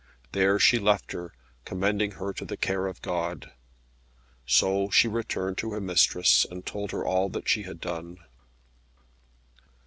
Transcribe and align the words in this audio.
There 0.31 0.57
she 0.57 0.79
left 0.79 1.11
her, 1.11 1.31
commending 1.63 2.13
her 2.13 2.33
to 2.33 2.43
the 2.43 2.57
care 2.57 2.87
of 2.87 3.03
God. 3.03 3.51
So 4.47 4.89
she 4.89 5.07
returned 5.07 5.59
to 5.59 5.73
her 5.73 5.79
mistress, 5.79 6.43
and 6.49 6.65
told 6.65 6.89
her 6.89 7.05
all 7.05 7.29
that 7.29 7.47
she 7.47 7.61
had 7.61 7.79
done. 7.79 8.17